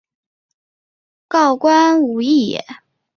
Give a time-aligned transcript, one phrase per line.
[1.27, 2.65] 告官无益也。